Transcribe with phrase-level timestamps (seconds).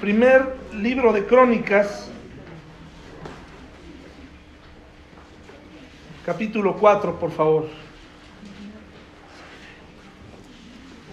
[0.00, 2.08] Primer libro de Crónicas,
[6.24, 7.68] capítulo 4, por favor.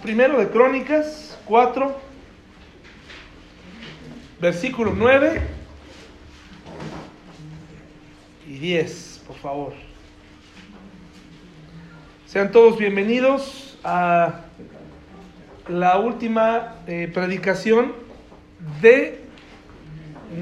[0.04, 1.98] Primero de Crónicas 4,
[4.40, 5.42] versículo 9
[8.46, 9.72] y 10, por favor.
[12.26, 14.42] Sean todos bienvenidos a
[15.66, 18.05] la última eh, predicación
[18.80, 19.24] de,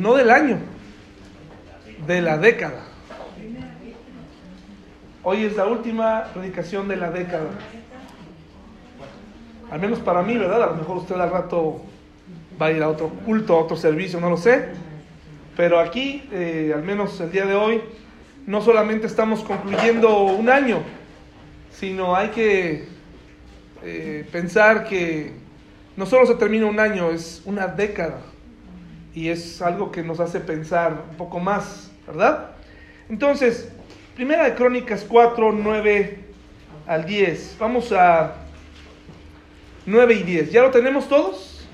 [0.00, 0.58] no del año,
[2.06, 2.84] de la década.
[5.22, 7.48] Hoy es la última predicación de la década.
[9.70, 10.62] Al menos para mí, ¿verdad?
[10.62, 11.82] A lo mejor usted al rato
[12.60, 14.68] va a ir a otro culto, a otro servicio, no lo sé.
[15.56, 17.80] Pero aquí, eh, al menos el día de hoy,
[18.46, 20.80] no solamente estamos concluyendo un año,
[21.70, 22.88] sino hay que
[23.82, 25.32] eh, pensar que
[25.96, 28.20] no solo se termina un año, es una década.
[29.14, 32.50] Y es algo que nos hace pensar un poco más, ¿verdad?
[33.08, 33.68] Entonces,
[34.14, 36.18] Primera de Crónicas 4, 9
[36.86, 37.56] al 10.
[37.58, 38.34] Vamos a
[39.86, 40.52] 9 y 10.
[40.52, 41.66] ¿Ya lo tenemos todos?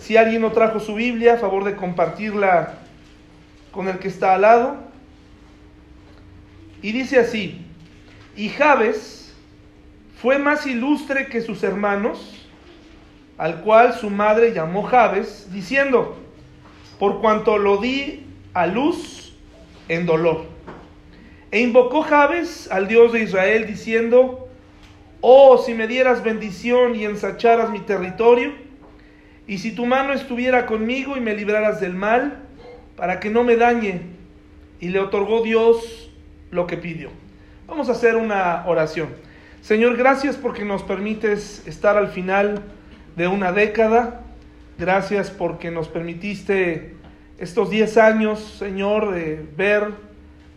[0.00, 2.74] Si alguien no trajo su Biblia, a favor de compartirla
[3.70, 4.76] con el que está al lado.
[6.82, 7.64] Y dice así,
[8.36, 9.32] y Jabes
[10.20, 12.43] fue más ilustre que sus hermanos,
[13.44, 16.16] al cual su madre llamó Jabes, diciendo,
[16.98, 19.36] por cuanto lo di a luz
[19.90, 20.46] en dolor.
[21.50, 24.48] E invocó Jabes al Dios de Israel, diciendo,
[25.20, 28.54] oh, si me dieras bendición y ensacharas mi territorio,
[29.46, 32.38] y si tu mano estuviera conmigo y me libraras del mal,
[32.96, 34.00] para que no me dañe.
[34.80, 36.10] Y le otorgó Dios
[36.50, 37.10] lo que pidió.
[37.66, 39.10] Vamos a hacer una oración.
[39.60, 42.62] Señor, gracias porque nos permites estar al final
[43.16, 44.22] de una década.
[44.78, 46.94] Gracias porque nos permitiste
[47.38, 49.14] estos 10 años, Señor,
[49.56, 49.92] ver,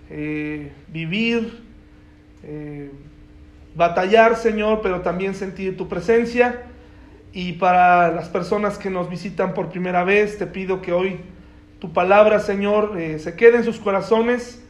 [0.10, 1.64] eh, vivir,
[2.44, 2.92] eh,
[3.76, 6.64] batallar, Señor, pero también sentir tu presencia.
[7.34, 11.20] Y para las personas que nos visitan por primera vez, te pido que hoy
[11.80, 14.64] tu palabra, Señor, eh, se quede en sus corazones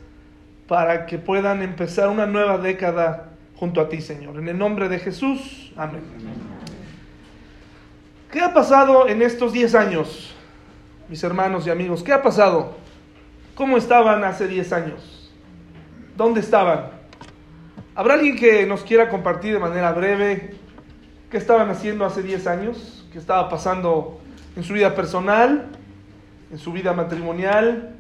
[0.68, 4.38] para que puedan empezar una nueva década junto a ti, Señor.
[4.38, 6.02] En el nombre de Jesús, amén.
[8.32, 10.36] ¿Qué ha pasado en estos 10 años,
[11.08, 12.04] mis hermanos y amigos?
[12.04, 12.76] ¿Qué ha pasado?
[13.56, 15.32] ¿Cómo estaban hace 10 años?
[16.18, 16.90] ¿Dónde estaban?
[17.96, 20.56] ¿Habrá alguien que nos quiera compartir de manera breve
[21.32, 23.08] qué estaban haciendo hace 10 años?
[23.14, 24.20] ¿Qué estaba pasando
[24.58, 25.70] en su vida personal?
[26.52, 27.96] ¿En su vida matrimonial?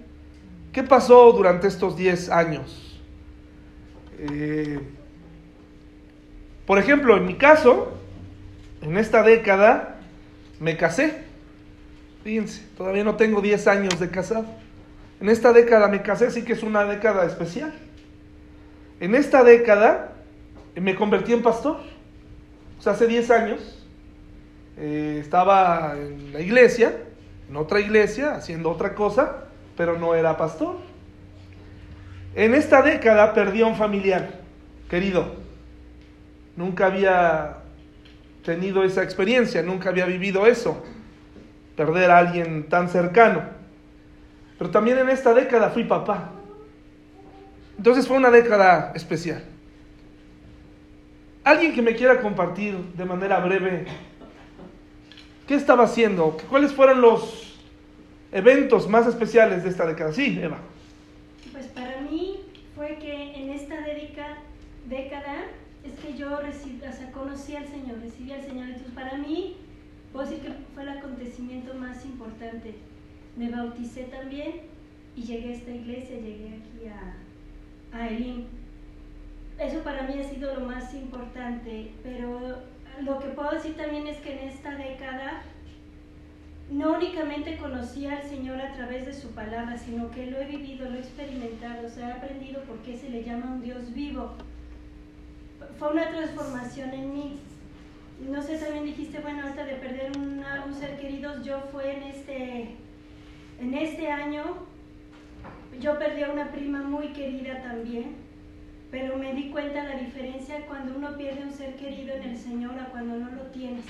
[0.74, 3.00] ¿Qué pasó durante estos 10 años?
[4.20, 4.82] Eh,
[6.66, 7.94] por ejemplo, en mi caso,
[8.82, 9.97] en esta década,
[10.59, 11.23] me casé.
[12.23, 14.45] Fíjense, todavía no tengo 10 años de casado.
[15.19, 17.73] En esta década me casé, sí que es una década especial.
[19.00, 20.13] En esta década
[20.75, 21.78] me convertí en pastor.
[22.78, 23.85] O sea, hace 10 años
[24.78, 26.96] eh, estaba en la iglesia,
[27.50, 30.75] en otra iglesia, haciendo otra cosa, pero no era pastor.
[32.35, 34.40] En esta década perdí a un familiar
[34.90, 35.35] querido.
[36.56, 37.57] Nunca había
[38.47, 40.81] tenido esa experiencia, nunca había vivido eso,
[41.75, 43.44] perder a alguien tan cercano.
[44.58, 46.31] Pero también en esta década fui papá.
[47.78, 49.44] Entonces fue una década especial.
[51.44, 53.85] Alguien que me quiera compartir de manera breve
[55.46, 57.59] qué estaba haciendo, cuáles fueron los
[58.31, 60.14] eventos más especiales de esta década.
[60.14, 60.59] Sí, Eva.
[61.52, 62.46] Pues para mí
[62.78, 63.75] fue que en esta
[64.85, 65.35] década,
[65.88, 68.68] es que yo recibí, o sea, conocí al Señor, recibí al Señor.
[68.68, 69.56] Entonces para mí,
[70.12, 72.75] puedo decir que fue el acontecimiento más importante.
[73.36, 74.62] Me bauticé también
[75.16, 78.46] y llegué a esta iglesia, llegué aquí a, a Elim.
[79.59, 82.62] Eso para mí ha sido lo más importante, pero
[83.02, 85.42] lo que puedo decir también es que en esta década
[86.70, 90.90] no únicamente conocí al Señor a través de su palabra, sino que lo he vivido,
[90.90, 94.34] lo he experimentado, o sea, he aprendido por qué se le llama un Dios vivo.
[95.80, 97.40] Fue una transformación en mí.
[98.20, 102.04] No sé, también dijiste, bueno, hasta de perder una, un ser querido, yo fue en
[102.04, 102.76] este,
[103.59, 104.44] en este año,
[105.80, 108.16] yo perdí a una prima muy querida también,
[108.90, 112.80] pero me di cuenta la diferencia cuando uno pierde un ser querido en el Señor
[112.80, 113.86] a cuando no lo tienes.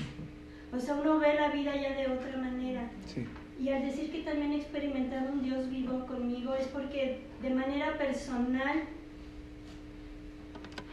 [0.74, 2.90] O sea, uno ve la vida ya de otra manera.
[3.06, 3.26] Sí.
[3.60, 7.98] Y al decir que también he experimentado un Dios vivo conmigo es porque de manera
[7.98, 8.84] personal,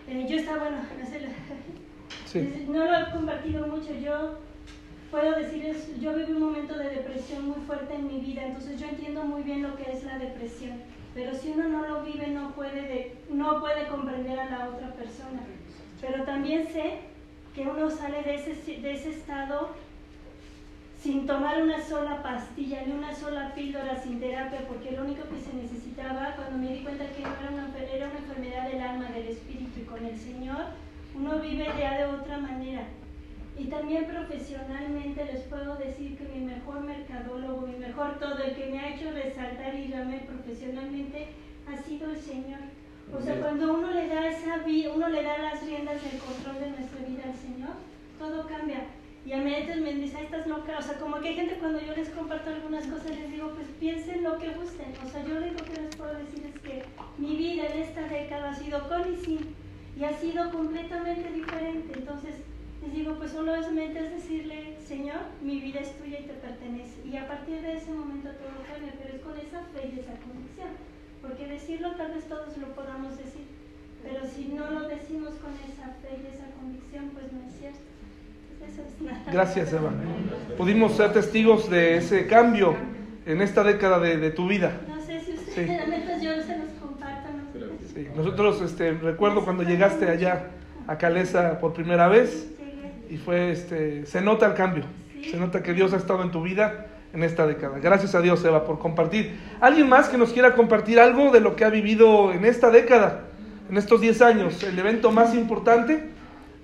[0.08, 1.20] eh, yo estaba, bueno, no, sé,
[2.26, 2.66] Sí.
[2.68, 4.38] no lo he compartido mucho, yo
[5.10, 8.88] puedo decirles, yo viví un momento de depresión muy fuerte en mi vida, entonces yo
[8.88, 10.80] entiendo muy bien lo que es la depresión,
[11.14, 15.42] pero si uno no lo vive no puede, no puede comprender a la otra persona.
[16.00, 16.98] Pero también sé
[17.54, 19.70] que uno sale de ese, de ese estado
[21.00, 25.38] sin tomar una sola pastilla ni una sola píldora sin terapia, porque lo único que
[25.38, 28.63] se necesitaba, cuando me di cuenta que no era una, era una enfermedad
[29.34, 30.64] espíritu y con el Señor,
[31.14, 32.84] uno vive ya de otra manera.
[33.56, 38.66] Y también profesionalmente les puedo decir que mi mejor mercadólogo, mi mejor todo, el que
[38.66, 41.28] me ha hecho resaltar y llamarme profesionalmente,
[41.70, 42.60] ha sido el Señor.
[43.16, 46.58] O sea, cuando uno le da esa vida, uno le da las riendas del control
[46.60, 47.74] de nuestra vida al Señor,
[48.18, 48.86] todo cambia.
[49.26, 50.78] Y a veces me dice, estás loca.
[50.78, 53.68] O sea, como que hay gente cuando yo les comparto algunas cosas, les digo, pues
[53.80, 54.92] piensen lo que gusten.
[55.04, 56.84] O sea, yo lo único que les puedo decir es que
[57.16, 59.54] mi vida en esta década ha sido con y sin.
[59.98, 61.98] Y ha sido completamente diferente.
[61.98, 62.34] Entonces,
[62.82, 67.06] les digo, pues solamente es decirle, Señor, mi vida es tuya y te pertenece.
[67.06, 70.12] Y a partir de ese momento todo cambia, pero es con esa fe y esa
[70.20, 70.68] convicción.
[71.22, 73.46] Porque decirlo tal vez todos lo podamos decir,
[74.02, 77.93] pero si no lo decimos con esa fe y esa convicción, pues no es cierto.
[79.32, 79.90] Gracias, Eva.
[80.56, 82.76] Pudimos ser testigos de ese cambio
[83.26, 84.72] en esta década de, tu vida.
[84.88, 86.22] No sé si ustedes, sí.
[86.24, 87.30] yo se los comparto.
[87.94, 88.08] Sí.
[88.14, 90.50] Nosotros, este, recuerdo cuando llegaste allá
[90.86, 92.48] a Calesa por primera vez
[93.10, 94.84] y fue, este, se nota el cambio.
[95.30, 97.78] Se nota que Dios ha estado en tu vida en esta década.
[97.78, 99.38] Gracias a Dios, Eva, por compartir.
[99.60, 103.22] ¿Alguien más que nos quiera compartir algo de lo que ha vivido en esta década,
[103.70, 104.62] en estos 10 años?
[104.62, 106.13] El evento más importante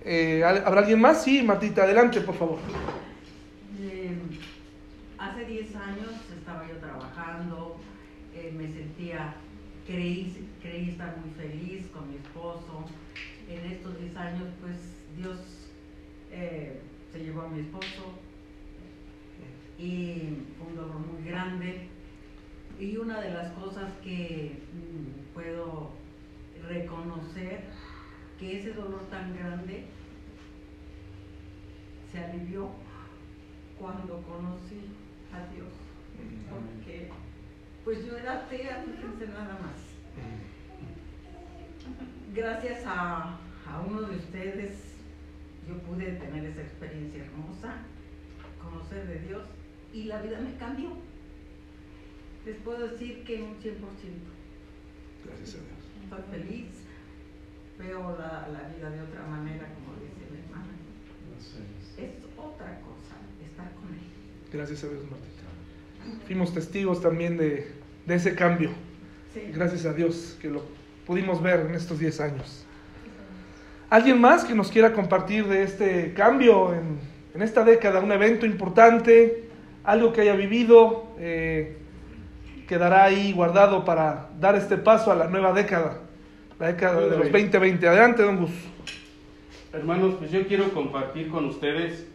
[0.04, 1.22] eh, ¿Habrá alguien más?
[1.24, 2.58] Sí, Martita, adelante, por favor.
[3.80, 4.16] Eh,
[5.18, 7.76] hace 10 años estaba yo trabajando,
[8.34, 9.34] eh, me sentía,
[9.86, 12.84] creí, creí estar muy feliz con mi esposo.
[13.48, 14.76] En estos 10 años, pues
[15.16, 15.38] Dios
[17.12, 18.14] se llevó a mi esposo
[19.76, 21.88] y fue un dolor muy grande.
[22.78, 25.90] Y una de las cosas que mm, puedo
[26.68, 27.64] reconocer
[28.40, 29.84] que ese dolor tan grande
[32.10, 32.70] se alivió
[33.78, 34.80] cuando conocí
[35.30, 35.68] a Dios.
[36.48, 37.10] Porque
[37.84, 39.90] pues yo era atea, fíjense nada más.
[42.34, 44.94] Gracias a, a uno de ustedes
[45.68, 47.74] yo pude tener esa experiencia hermosa,
[48.62, 49.42] conocer de Dios
[49.92, 50.90] y la vida me cambió.
[52.46, 53.76] Les puedo decir que un 100%.
[55.26, 55.80] Gracias a Dios.
[56.02, 56.66] Estoy feliz,
[57.80, 60.72] veo la, la vida de otra manera, como dice mi hermana.
[61.96, 64.00] Es otra cosa estar con Él.
[64.52, 66.26] Gracias a Dios, Martita.
[66.26, 67.72] Fuimos testigos también de,
[68.06, 68.70] de ese cambio.
[69.54, 70.62] Gracias a Dios que lo
[71.06, 72.64] pudimos ver en estos 10 años.
[73.88, 76.98] ¿Alguien más que nos quiera compartir de este cambio en,
[77.34, 78.00] en esta década?
[78.00, 79.48] Un evento importante,
[79.84, 81.78] algo que haya vivido, eh,
[82.68, 86.09] quedará ahí guardado para dar este paso a la nueva década
[86.60, 87.88] la década de los 2020.
[87.88, 88.50] Adelante, don Gus.
[89.72, 92.06] Hermanos, pues yo quiero compartir con ustedes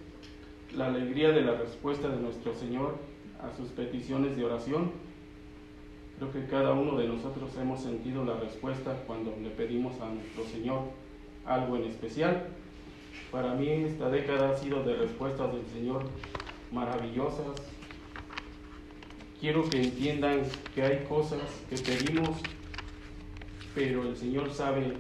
[0.76, 2.96] la alegría de la respuesta de nuestro Señor
[3.42, 4.92] a sus peticiones de oración.
[6.20, 10.46] Creo que cada uno de nosotros hemos sentido la respuesta cuando le pedimos a nuestro
[10.46, 10.82] Señor
[11.46, 12.48] algo en especial.
[13.32, 16.04] Para mí esta década ha sido de respuestas del Señor
[16.72, 17.56] maravillosas.
[19.42, 20.44] Quiero que entiendan
[20.76, 22.42] que hay cosas que pedimos
[23.76, 24.94] pero el Señor sabe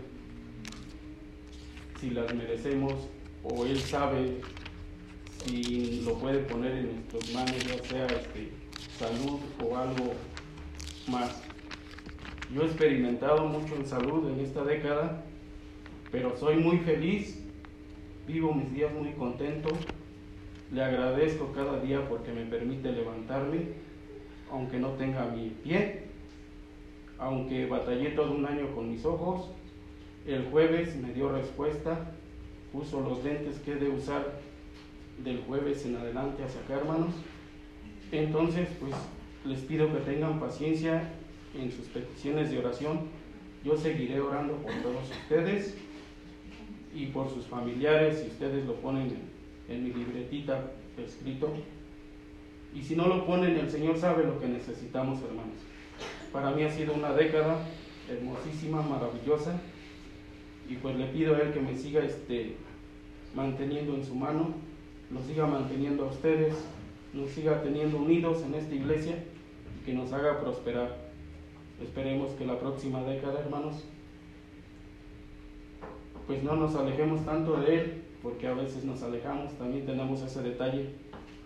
[1.99, 2.93] si las merecemos
[3.41, 4.41] o Él sabe
[5.45, 8.51] si lo puede poner en nuestras manos, ya sea este,
[8.99, 10.13] salud o algo
[11.07, 11.41] más.
[12.53, 15.23] Yo he experimentado mucho en salud en esta década,
[16.11, 17.39] pero soy muy feliz,
[18.27, 19.69] vivo mis días muy contento,
[20.71, 23.69] le agradezco cada día porque me permite levantarme,
[24.51, 26.04] aunque no tenga mi pie,
[27.17, 29.49] aunque batallé todo un año con mis ojos,
[30.25, 32.11] el jueves me dio respuesta,
[32.71, 34.39] puso los lentes que he de usar
[35.23, 37.13] del jueves en adelante a sacar manos.
[38.11, 38.93] Entonces, pues
[39.45, 41.11] les pido que tengan paciencia
[41.57, 43.01] en sus peticiones de oración.
[43.63, 45.77] Yo seguiré orando por todos ustedes
[46.93, 49.17] y por sus familiares, si ustedes lo ponen
[49.69, 51.53] en, en mi libretita escrito.
[52.73, 55.59] Y si no lo ponen, el Señor sabe lo que necesitamos, hermanos.
[56.35, 57.59] Para mí ha sido una década
[58.09, 59.57] hermosísima, maravillosa.
[60.69, 62.57] Y pues le pido a Él que me siga este,
[63.33, 64.49] manteniendo en su mano,
[65.09, 66.53] nos siga manteniendo a ustedes,
[67.13, 69.23] nos siga teniendo unidos en esta iglesia
[69.79, 70.97] y que nos haga prosperar.
[71.81, 73.85] Esperemos que la próxima década, hermanos,
[76.27, 80.41] pues no nos alejemos tanto de Él, porque a veces nos alejamos, también tenemos ese
[80.41, 80.89] detalle,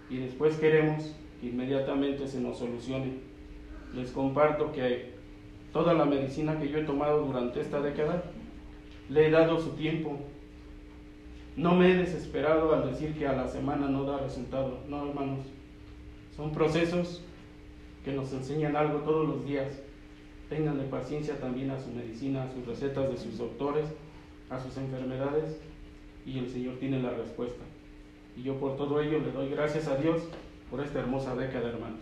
[0.09, 3.28] y después queremos que inmediatamente se nos solucione.
[3.93, 5.13] Les comparto que
[5.73, 8.23] toda la medicina que yo he tomado durante esta década,
[9.09, 10.17] le he dado su tiempo.
[11.55, 14.79] No me he desesperado al decir que a la semana no da resultado.
[14.87, 15.45] No, hermanos.
[16.35, 17.21] Son procesos
[18.05, 19.81] que nos enseñan algo todos los días.
[20.49, 23.85] Ténganle paciencia también a su medicina, a sus recetas de sus doctores,
[24.49, 25.59] a sus enfermedades,
[26.25, 27.63] y el Señor tiene la respuesta.
[28.35, 30.23] Y yo por todo ello le doy gracias a Dios
[30.71, 32.01] por esta hermosa década, hermanos.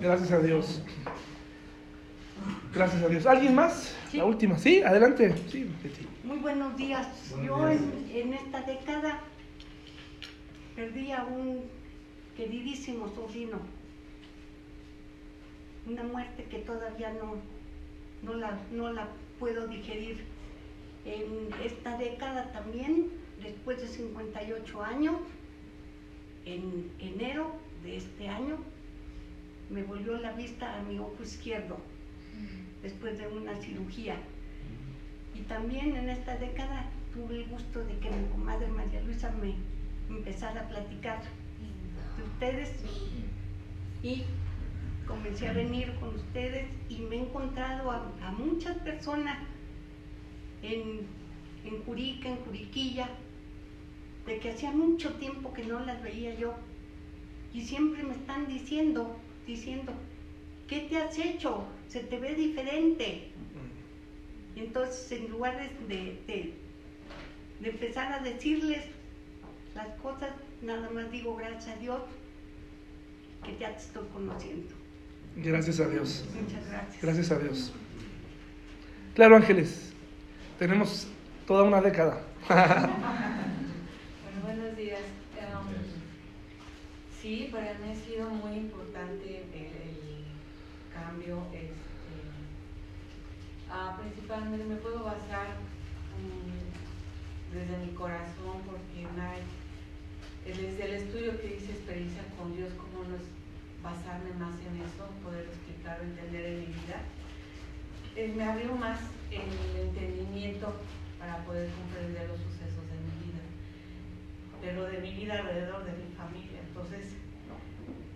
[0.00, 0.82] Gracias a Dios.
[2.72, 3.26] Gracias a Dios.
[3.26, 3.96] ¿Alguien más?
[4.12, 4.58] La última.
[4.58, 5.34] Sí, adelante.
[5.48, 5.70] Sí,
[6.24, 7.06] Muy buenos días.
[7.44, 9.20] Yo En, en, esta década
[10.76, 11.64] perdí a un
[12.36, 13.58] queridísimo sobrino.
[15.86, 17.36] Una muerte que todavía no,
[18.22, 19.08] no, la, no la
[19.38, 20.24] puedo digerir.
[21.04, 23.08] En esta década también,
[23.42, 25.16] después de 58 años,
[26.44, 28.58] en enero de este año,
[29.70, 31.78] me volvió la vista a mi ojo izquierdo
[32.82, 34.16] después de una cirugía.
[35.34, 39.54] Y también en esta década tuve el gusto de que mi comadre María Luisa me
[40.08, 41.20] empezara a platicar
[42.16, 42.72] de ustedes
[44.02, 44.22] y
[45.06, 49.38] comencé a venir con ustedes y me he encontrado a, muchas personas
[50.62, 51.06] en,
[51.64, 53.08] en Curica, en Curiquilla,
[54.26, 56.54] de que hacía mucho tiempo que no las veía yo.
[57.54, 59.16] Y siempre me están diciendo,
[59.48, 59.92] diciendo,
[60.68, 61.64] ¿qué te has hecho?
[61.88, 63.30] Se te ve diferente.
[64.54, 66.54] Y entonces en lugar de, de,
[67.62, 68.84] empezar a decirles
[69.74, 70.30] las cosas,
[70.62, 72.00] nada más digo gracias a Dios
[73.44, 74.74] que ya te estoy conociendo.
[75.36, 76.24] Gracias a Dios.
[76.40, 77.02] Muchas gracias.
[77.02, 77.72] Gracias a Dios.
[79.14, 79.92] Claro, Ángeles,
[80.58, 81.08] tenemos
[81.46, 82.20] toda una década.
[82.48, 82.88] bueno,
[84.44, 85.00] buenos días.
[85.38, 85.97] Um,
[87.20, 90.18] sí, para mí ha sido muy importante el,
[90.92, 91.42] cambio.
[91.52, 91.68] Este,
[93.70, 95.58] uh, principalmente me puedo basar
[96.16, 98.88] um, desde mi corazón porque
[100.44, 103.22] desde el estudio que hice experiencia con Dios, cómo no es
[103.82, 107.04] basarme más en eso, poder explicar, entender en mi vida.
[108.16, 108.98] Eh, me abrió más
[109.30, 110.74] el entendimiento
[111.18, 113.44] para poder comprender los sucesos de mi vida,
[114.62, 116.67] pero de mi vida alrededor de mi familia.
[116.78, 117.14] Entonces,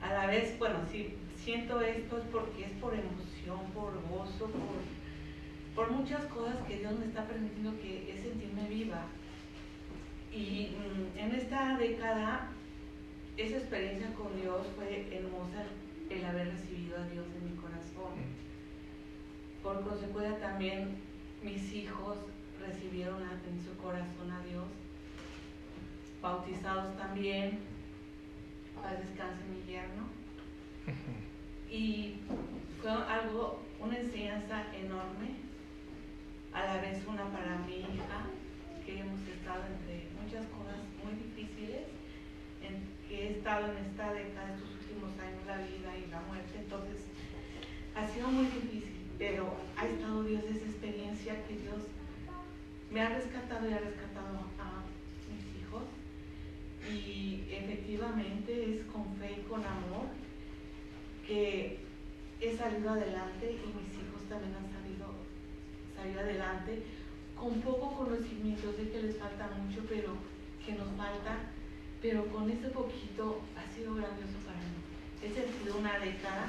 [0.01, 5.85] a la vez, bueno, si siento esto es porque es por emoción, por gozo, por,
[5.87, 9.07] por muchas cosas que Dios me está permitiendo que sentirme viva.
[10.33, 12.51] Y mm, en esta década,
[13.37, 15.65] esa experiencia con Dios fue hermosa
[16.09, 18.13] el haber recibido a Dios en mi corazón.
[19.63, 20.99] Por consecuencia también
[21.43, 22.19] mis hijos
[22.61, 24.67] recibieron en su corazón a Dios,
[26.21, 27.72] bautizados también,
[28.83, 30.11] para descanse mi yerno.
[31.71, 32.17] Y
[32.81, 35.39] fue algo, una enseñanza enorme,
[36.53, 38.27] a la vez una para mi hija,
[38.85, 41.87] que hemos estado entre muchas cosas muy difíciles,
[42.61, 46.59] en que he estado en esta década, estos últimos años, la vida y la muerte,
[46.59, 47.07] entonces
[47.95, 51.83] ha sido muy difícil, pero ha estado Dios esa experiencia que Dios
[52.91, 54.85] me ha rescatado y ha rescatado a
[55.31, 55.85] mis hijos.
[57.93, 60.09] Y efectivamente es con fe y con amor
[61.27, 61.79] que
[62.41, 65.13] he salido adelante y mis hijos también han salido,
[65.95, 66.85] salido adelante
[67.37, 68.73] con poco conocimiento.
[68.73, 70.17] Sé que les falta mucho, pero
[70.65, 71.53] que nos falta,
[72.01, 74.81] pero con ese poquito ha sido grandioso para mí.
[75.21, 76.49] Es sido una década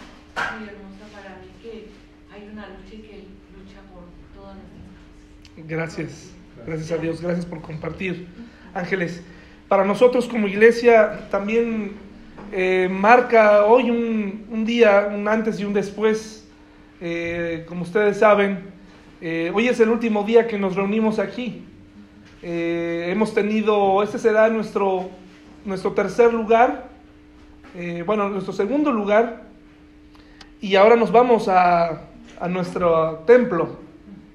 [0.55, 1.89] muy hermosa para mí que
[2.31, 6.31] hay una lucha y que lucha por todas nuestras Gracias,
[6.65, 8.27] gracias a Dios, gracias por compartir.
[8.73, 9.21] Ángeles,
[9.74, 11.94] para nosotros como iglesia también
[12.51, 16.48] eh, marca hoy un, día, un antes y un después.
[17.01, 18.65] Eh, como ustedes saben,
[19.20, 21.65] eh, hoy es el último día que nos reunimos aquí.
[22.44, 25.10] hemos tenido, este será nuestro,
[25.65, 26.89] nuestro tercer lugar,
[28.06, 29.42] bueno, nuestro segundo lugar,
[30.62, 32.03] y ahora nos vamos a,
[32.39, 33.80] a nuestro templo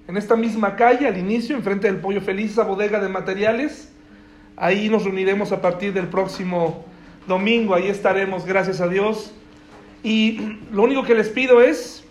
[0.08, 3.92] en esta misma calle, al inicio, enfrente del Pollo Feliz, esa bodega de materiales.
[4.60, 6.84] Ahí nos reuniremos a partir del próximo
[7.28, 9.32] domingo, ahí estaremos, gracias a Dios.
[10.02, 12.04] Y lo único que les pido es,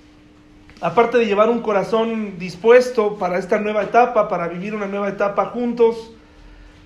[0.80, 5.48] aparte de llevar un corazón dispuesto para esta nueva etapa, para vivir una nueva etapa
[5.48, 6.14] juntos,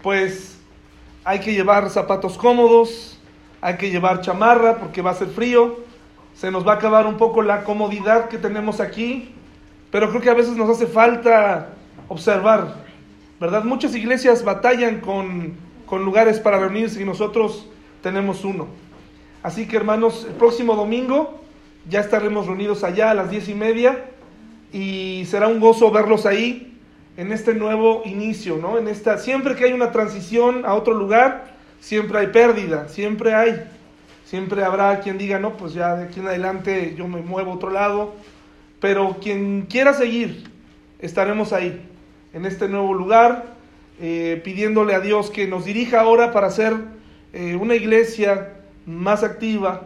[0.01, 0.59] pues
[1.23, 3.19] hay que llevar zapatos cómodos,
[3.61, 5.79] hay que llevar chamarra porque va a ser frío,
[6.33, 9.29] se nos va a acabar un poco la comodidad que tenemos aquí,
[9.91, 11.69] pero creo que a veces nos hace falta
[12.07, 12.83] observar,
[13.41, 13.63] ¿verdad?
[13.63, 15.57] Muchas iglesias batallan con,
[15.89, 17.67] lugares para reunirse y nosotros
[18.03, 18.67] tenemos uno.
[19.41, 21.41] Así que hermanos, el próximo domingo
[21.89, 24.05] ya estaremos reunidos allá a las diez y media
[24.71, 26.77] y será un gozo verlos ahí
[27.17, 28.77] en este nuevo inicio, ¿no?
[28.77, 33.63] En esta, siempre que hay una transición a otro lugar, siempre hay pérdida, siempre hay,
[34.24, 37.55] siempre habrá quien diga, no, pues ya de aquí en adelante yo me muevo a
[37.55, 38.13] otro lado,
[38.79, 40.43] pero quien quiera seguir,
[41.00, 41.90] estaremos ahí,
[42.33, 43.45] en este nuevo lugar,
[44.00, 46.73] eh, pidiéndole a Dios que nos dirija ahora para ser
[47.33, 48.53] eh, una iglesia
[48.85, 49.83] más activa.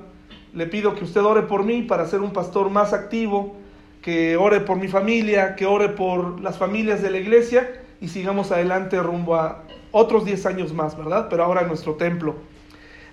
[0.54, 3.56] Le pido que usted ore por mí para ser un pastor más activo,
[4.02, 8.52] que ore por mi familia, que ore por las familias de la iglesia y sigamos
[8.52, 11.28] adelante rumbo a otros 10 años más, ¿verdad?
[11.30, 12.36] Pero ahora en nuestro templo.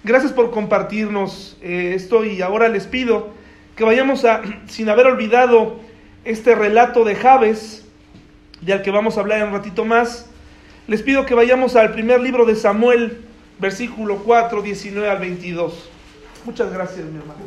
[0.05, 3.31] Gracias por compartirnos eh, esto y ahora les pido
[3.77, 5.77] que vayamos a, sin haber olvidado
[6.25, 7.82] este relato de Javes,
[8.62, 10.26] de al que vamos a hablar en un ratito más,
[10.87, 13.25] les pido que vayamos al primer libro de Samuel,
[13.59, 15.90] versículo 4, 19 al 22.
[16.45, 17.40] Muchas gracias, mi hermano.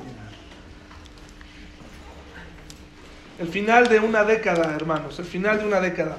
[3.40, 6.18] El final de una década, hermanos, el final de una década.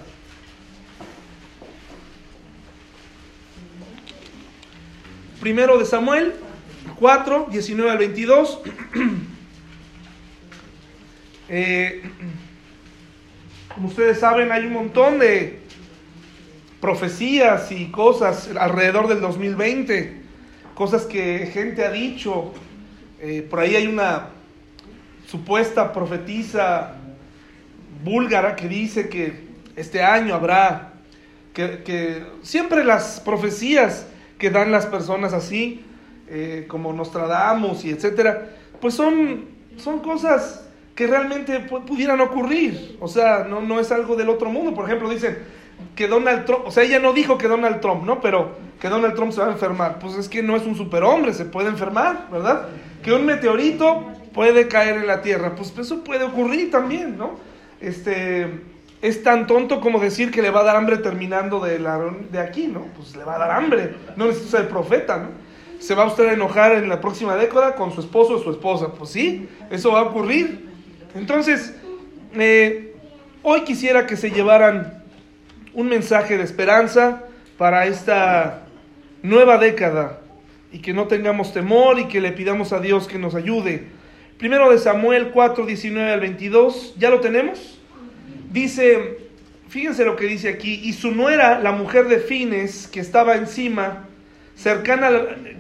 [5.41, 6.35] Primero de Samuel
[6.99, 8.61] 4, 19 al 22.
[11.49, 12.03] Eh,
[13.77, 15.59] como ustedes saben, hay un montón de
[16.81, 20.23] profecías y cosas alrededor del 2020,
[20.75, 22.55] cosas que gente ha dicho.
[23.21, 24.29] Eh, por ahí hay una
[25.27, 26.95] supuesta profetisa
[28.03, 29.45] búlgara que dice que
[29.77, 30.95] este año habrá,
[31.53, 34.07] que, siempre las profecías
[34.39, 35.85] que dan las personas así,
[36.29, 39.45] eh, como Nostradamus y etcétera, pues son,
[39.77, 40.66] son cosas
[40.97, 42.97] que realmente pudieran ocurrir.
[43.01, 44.75] O sea, no, no es algo del otro mundo.
[44.75, 45.39] Por ejemplo, dicen
[45.95, 48.21] que Donald Trump, o sea, ella no dijo que Donald Trump, ¿no?
[48.21, 49.99] Pero que Donald Trump se va a enfermar.
[49.99, 52.69] Pues es que no es un superhombre, se puede enfermar, ¿verdad?
[53.03, 55.55] Que un meteorito puede caer en la Tierra.
[55.55, 57.33] Pues eso puede ocurrir también, ¿no?
[57.79, 58.63] Este,
[59.03, 62.39] es tan tonto como decir que le va a dar hambre terminando de, la, de
[62.39, 62.87] aquí, ¿no?
[62.97, 63.95] Pues le va a dar hambre.
[64.17, 65.47] No necesita ser profeta, ¿no?
[65.79, 68.95] ¿Se va usted a enojar en la próxima década con su esposo o su esposa?
[68.95, 70.66] Pues sí, eso va a ocurrir.
[71.19, 71.75] Entonces,
[72.35, 72.95] eh,
[73.43, 75.03] hoy quisiera que se llevaran
[75.73, 77.25] un mensaje de esperanza
[77.57, 78.67] para esta
[79.23, 80.21] nueva década
[80.73, 83.85] y que no tengamos temor y que le pidamos a Dios que nos ayude.
[84.39, 87.79] Primero de Samuel 4, 19 al 22, ¿ya lo tenemos?
[88.53, 89.19] Dice,
[89.69, 94.07] fíjense lo que dice aquí, y su nuera, la mujer de Fines, que estaba encima,
[94.55, 95.11] cercana,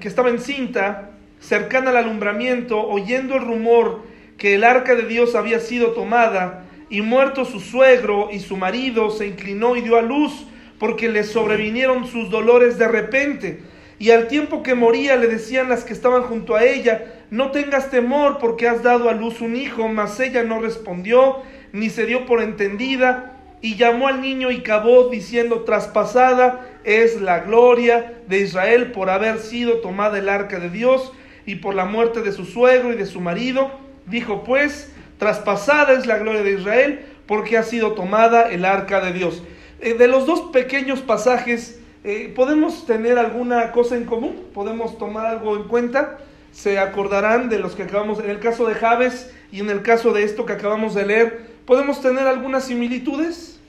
[0.01, 5.61] que estaba encinta, cercana al alumbramiento, oyendo el rumor que el arca de Dios había
[5.61, 10.47] sido tomada, y muerto su suegro y su marido, se inclinó y dio a luz,
[10.79, 13.63] porque le sobrevinieron sus dolores de repente.
[13.99, 17.91] Y al tiempo que moría le decían las que estaban junto a ella, no tengas
[17.91, 21.39] temor porque has dado a luz un hijo, mas ella no respondió,
[21.73, 27.41] ni se dio por entendida, y llamó al niño y cabó diciendo, traspasada es la
[27.41, 31.13] gloria de Israel por haber sido tomada el arca de Dios
[31.47, 36.07] y por la muerte de su suegro y de su marido Dijo pues, traspasada es
[36.07, 39.43] la gloria de Israel porque ha sido tomada el arca de Dios.
[39.81, 44.45] Eh, de los dos pequeños pasajes, eh, ¿podemos tener alguna cosa en común?
[44.55, 46.19] ¿Podemos tomar algo en cuenta?
[46.53, 50.13] Se acordarán de los que acabamos, en el caso de Javes y en el caso
[50.13, 53.61] de esto que acabamos de leer, ¿podemos tener algunas similitudes?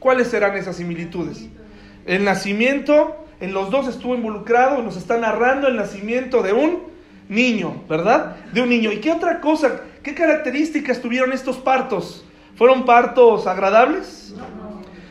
[0.00, 1.48] ¿Cuáles serán esas similitudes?
[2.04, 6.93] El nacimiento, en los dos estuvo involucrado, nos está narrando el nacimiento de un
[7.28, 8.36] niño, ¿verdad?
[8.52, 8.92] De un niño.
[8.92, 9.80] ¿Y qué otra cosa?
[10.02, 12.24] ¿Qué características tuvieron estos partos?
[12.56, 14.34] ¿Fueron partos agradables?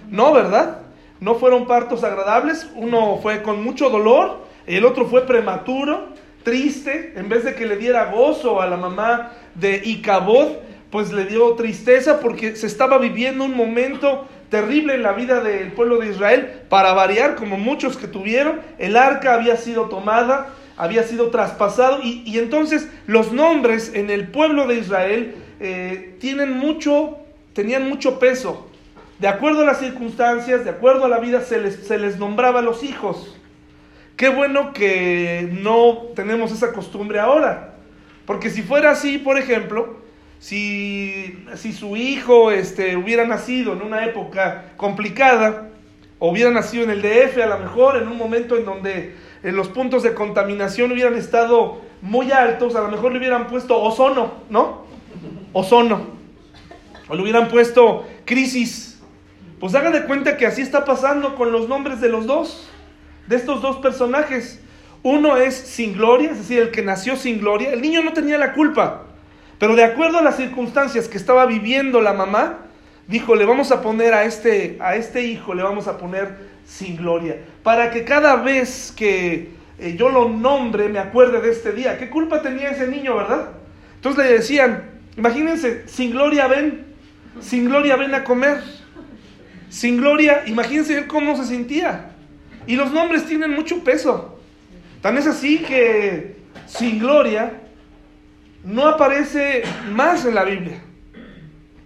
[0.09, 0.79] No, ¿verdad?
[1.19, 2.69] No fueron partos agradables.
[2.75, 6.09] Uno fue con mucho dolor, el otro fue prematuro,
[6.43, 7.13] triste.
[7.15, 10.49] En vez de que le diera gozo a la mamá de Icabod,
[10.91, 15.71] pues le dio tristeza porque se estaba viviendo un momento terrible en la vida del
[15.71, 16.61] pueblo de Israel.
[16.69, 22.37] Para variar, como muchos que tuvieron, el arca había sido tomada había sido traspasado y,
[22.37, 27.17] entonces los nombres en el pueblo de Israel eh, tienen mucho,
[27.53, 28.67] tenían mucho peso.
[29.19, 32.59] De acuerdo a las circunstancias, de acuerdo a la vida, se les, se les nombraba
[32.59, 33.37] a los hijos.
[34.17, 37.75] Qué bueno que no tenemos esa costumbre ahora.
[38.25, 39.97] Porque si fuera así, por ejemplo,
[40.39, 45.69] si, si su hijo este, hubiera nacido en una época complicada,
[46.19, 49.13] o hubiera nacido en el DF a lo mejor, en un momento en donde
[49.51, 54.35] los puntos de contaminación hubieran estado muy altos, a lo mejor le hubieran puesto ozono,
[54.49, 54.83] ¿no?
[55.51, 56.07] Ozono.
[57.09, 59.01] O le hubieran puesto crisis.
[59.59, 62.69] Pues haga de cuenta que así está pasando con los nombres de los dos,
[63.27, 64.61] de estos dos personajes.
[65.03, 67.73] Uno es sin gloria, es decir, el que nació sin gloria.
[67.73, 69.03] El niño no tenía la culpa,
[69.59, 72.62] pero de acuerdo a las circunstancias que estaba viviendo la mamá,
[73.07, 76.95] dijo, le vamos a poner a este, a este hijo, le vamos a poner sin
[76.95, 81.97] gloria, para que cada vez que eh, yo lo nombre me acuerde de este día.
[81.97, 83.49] ¿Qué culpa tenía ese niño, verdad?
[83.95, 84.83] Entonces le decían,
[85.17, 86.85] imagínense, sin gloria ven,
[87.41, 88.61] sin gloria ven a comer,
[89.69, 92.11] sin gloria, imagínense cómo se sentía.
[92.67, 94.39] Y los nombres tienen mucho peso.
[95.01, 97.51] Tan es así que sin gloria
[98.63, 100.81] no aparece más en la Biblia.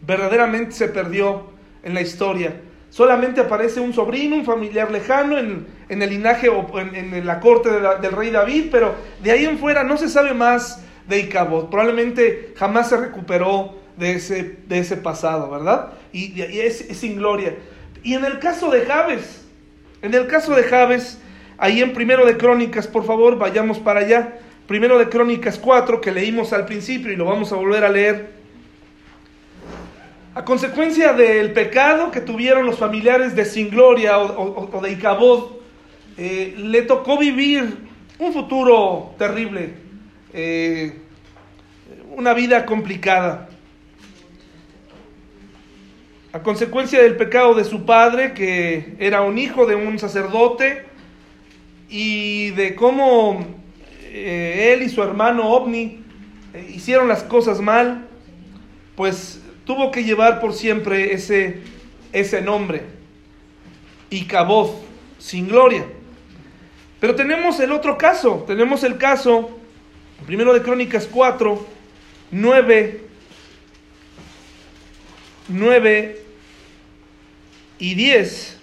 [0.08, 1.52] Verdaderamente se perdió
[1.84, 2.62] en la historia.
[2.90, 7.42] Solamente aparece un sobrino, un familiar lejano en, en el linaje o en, en la
[7.42, 11.70] corte del rey David, pero de ahí en fuera no se sabe más de Icabod.
[11.70, 15.94] Probablemente jamás se recuperó de ese, de ese pasado, ¿verdad?
[16.14, 17.56] Y, es, es sin gloria.
[18.04, 19.46] Y en el caso de Jabes,
[20.02, 21.20] en el caso de Jabes,
[21.58, 24.40] ahí en Primero de Crónicas, por favor, vayamos para allá.
[24.68, 28.37] Primero de Crónicas 4, que leímos al principio y lo vamos a volver a leer.
[30.38, 35.54] A consecuencia del pecado que tuvieron los familiares de Sin Gloria o, de Icabod,
[36.16, 37.76] eh, le tocó vivir
[38.20, 39.74] un futuro terrible,
[40.36, 40.94] eh,
[42.16, 43.50] una vida complicada.
[46.34, 50.86] A consecuencia del pecado de su padre, que era un hijo de un sacerdote,
[51.90, 53.44] y de cómo
[54.04, 56.04] eh, él y su hermano Ovni
[56.70, 58.08] hicieron las cosas mal,
[58.96, 61.60] pues tuvo que llevar por siempre ese,
[62.14, 62.84] ese nombre,
[64.10, 64.72] Icabod,
[65.20, 65.86] sin gloria.
[67.02, 69.60] Pero tenemos el otro caso, tenemos el caso,
[70.26, 71.68] primero de Crónicas 4,
[72.32, 73.02] 9,
[75.50, 76.22] 9
[77.78, 78.60] y 10.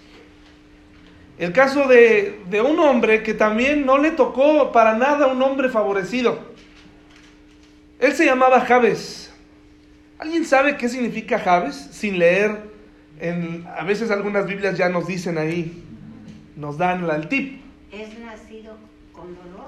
[1.39, 5.69] El caso de, de un hombre que también no le tocó para nada un hombre
[5.69, 6.39] favorecido.
[8.01, 9.24] Él se llamaba Jabes.
[10.19, 11.75] ¿Alguien sabe qué significa Jabes?
[11.93, 12.71] Sin leer,
[13.21, 15.83] en, a veces algunas Biblias ya nos dicen ahí,
[16.57, 17.61] nos dan el tip.
[17.93, 18.77] Es nacido
[19.13, 19.67] con dolor.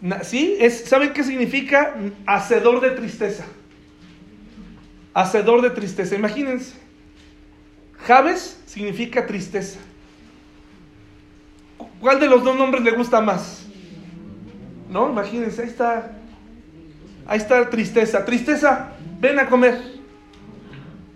[0.00, 0.56] Na- ¿Sí?
[0.60, 1.94] Es, ¿Saben qué significa?
[2.26, 3.44] Hacedor de tristeza.
[5.14, 6.14] Hacedor de tristeza.
[6.14, 6.74] Imagínense.
[8.06, 9.78] Jabes significa tristeza.
[11.76, 13.66] Cu- ¿Cuál de los dos nombres le gusta más?
[14.88, 15.10] ¿No?
[15.10, 16.12] Imagínense, ahí está.
[17.26, 18.24] Ahí está tristeza.
[18.24, 18.91] Tristeza,
[19.22, 19.78] ven a comer.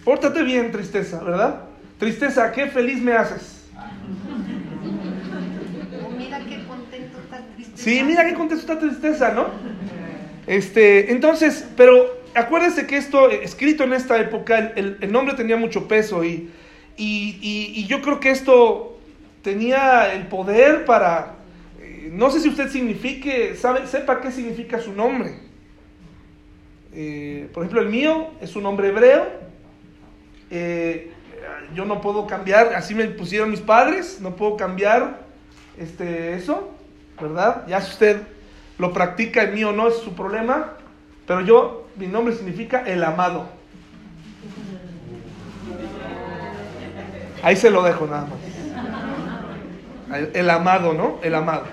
[0.05, 1.63] Pórtate bien, tristeza, ¿verdad?
[1.99, 3.65] Tristeza, qué feliz me haces.
[6.05, 7.73] Oh, mira qué contento está triste.
[7.75, 9.47] Sí, mira qué contexto está tristeza, ¿no?
[10.47, 15.35] Este, entonces, pero acuérdense que esto, eh, escrito en esta época, el- el, el nombre
[15.35, 16.49] tenía mucho peso y,
[16.97, 19.01] y, y- y yo creo que esto
[19.43, 21.35] tenía el poder para,
[21.81, 25.46] eh, no sé si usted signifique, sabe, sepa qué significa su nombre.
[26.99, 29.27] Eh, por ejemplo, el mío es un nombre hebreo.
[30.51, 31.13] Eh,
[31.75, 35.21] yo no puedo cambiar, así me pusieron mis padres, no puedo cambiar
[35.79, 36.71] este, eso,
[37.21, 37.67] ¿verdad?
[37.69, 38.23] Ya si usted
[38.79, 40.73] lo practica, el mío no es su problema,
[41.27, 43.47] pero yo, mi nombre significa el amado.
[47.43, 50.19] Ahí se lo dejo nada más.
[50.19, 51.19] El, el amado, ¿no?
[51.23, 51.65] El amado.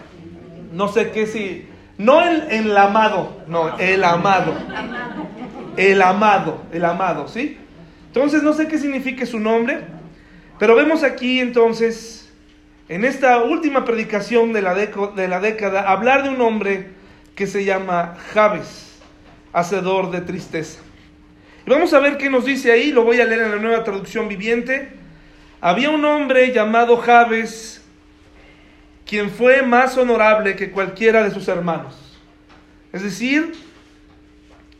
[0.73, 1.69] No sé qué si...
[2.03, 4.53] No el, el amado, no, el amado.
[5.77, 7.57] El amado, el amado, ¿sí?
[8.07, 9.79] Entonces no sé qué significa su nombre,
[10.59, 12.31] pero vemos aquí entonces,
[12.89, 16.89] en esta última predicación de la, deco- de la década, hablar de un hombre
[17.35, 18.99] que se llama Jabes,
[19.53, 20.79] hacedor de tristeza.
[21.65, 23.83] Y vamos a ver qué nos dice ahí, lo voy a leer en la nueva
[23.85, 24.91] traducción viviente.
[25.61, 27.82] Había un hombre llamado Jabes,
[29.13, 31.93] quien fue más honorable que cualquiera de sus hermanos.
[32.91, 33.53] Es decir,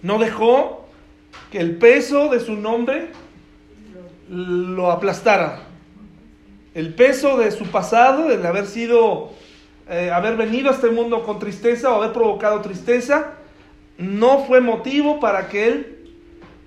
[0.01, 0.87] no dejó
[1.51, 3.09] que el peso de su nombre
[4.27, 5.59] lo aplastara.
[6.73, 9.33] El peso de su pasado, el haber sido,
[9.87, 13.33] eh, haber venido a este mundo con tristeza o haber provocado tristeza,
[13.99, 16.11] no fue motivo para que él,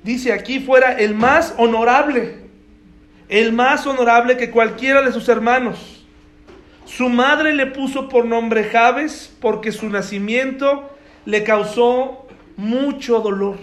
[0.05, 2.43] dice aquí, fuera el más honorable,
[3.29, 5.96] el más honorable que cualquiera de sus hermanos.
[6.87, 10.88] Su madre le puso por nombre Jabes porque su nacimiento
[11.25, 13.57] le causó mucho dolor.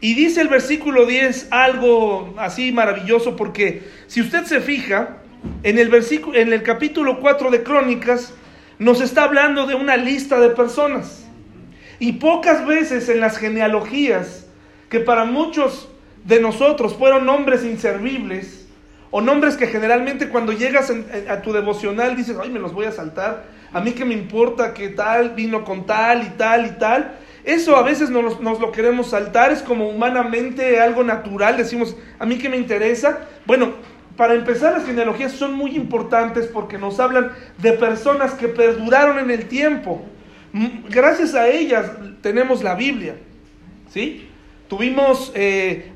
[0.00, 5.18] Y dice el versículo 10 algo así maravilloso porque si usted se fija
[5.64, 8.32] en el versículo en el capítulo 4 de Crónicas
[8.78, 11.26] nos está hablando de una lista de personas.
[11.98, 14.46] Y pocas veces en las genealogías
[14.88, 15.88] que para muchos
[16.24, 18.61] de nosotros fueron nombres inservibles
[19.12, 20.90] o nombres que generalmente cuando llegas
[21.28, 23.44] a tu devocional dices, ay, me los voy a saltar.
[23.72, 27.12] a mí que me importa que tal vino con tal y tal y tal.
[27.44, 32.24] Eso a veces nos, nos lo queremos saltar, es como humanamente algo natural, decimos, a
[32.24, 33.20] mí que me interesa.
[33.46, 33.74] Bueno,
[34.16, 39.30] para empezar, las genealogías son muy importantes porque nos hablan de personas que perduraron en
[39.30, 40.02] el tiempo.
[40.88, 41.90] Gracias a ellas
[42.22, 43.16] tenemos la Biblia.
[43.90, 44.28] ¿Sí?
[44.68, 45.92] Tuvimos, eh,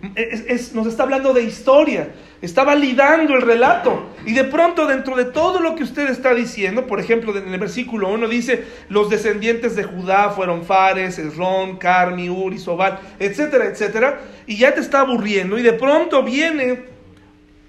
[0.75, 2.11] nos está hablando de historia,
[2.47, 4.07] está validando el relato.
[4.25, 7.61] Y de pronto dentro de todo lo que usted está diciendo, por ejemplo, en el
[7.61, 14.21] versículo 1 dice, los descendientes de Judá fueron Fares, Esrón, Carmi, Uri, Sobal, etcétera, etcétera.
[14.47, 16.97] Y ya te está aburriendo y de pronto viene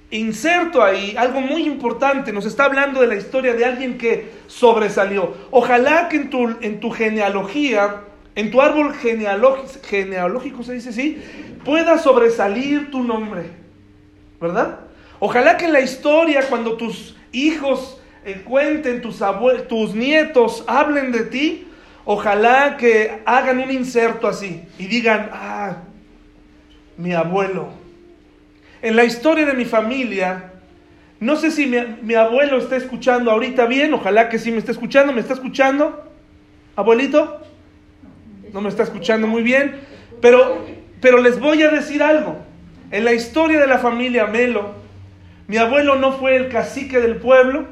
[0.09, 2.31] inserto ahí algo muy importante.
[2.31, 5.35] Nos está hablando de la historia de alguien que sobresalió.
[5.51, 8.03] Ojalá que en tu, en tu genealogía,
[8.35, 11.21] en tu árbol genealógico, genealógico se dice así,
[11.65, 13.66] pueda sobresalir tu nombre.
[14.39, 14.79] ¿Verdad?
[15.19, 19.21] Ojalá que en la historia, cuando tus hijos eh, cuenten, tus,
[19.67, 21.67] tus nietos hablen de ti,
[22.05, 25.77] ojalá que hagan un inserto así y digan, ah,
[26.97, 27.69] mi abuelo.
[28.81, 30.53] En la historia de mi familia,
[31.19, 34.71] no sé si mi, mi abuelo está escuchando ahorita bien, ojalá que sí me esté
[34.71, 36.11] escuchando, ¿me está escuchando?
[36.75, 37.41] ¿Abuelito?
[38.53, 39.79] No me está escuchando muy bien,
[40.21, 40.63] pero,
[41.01, 42.46] pero les voy a decir algo.
[42.89, 44.71] En la historia de la familia Melo,
[45.47, 47.65] mi abuelo no fue el cacique del pueblo,